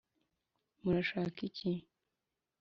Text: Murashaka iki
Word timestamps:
Murashaka 0.81 1.39
iki 1.49 1.69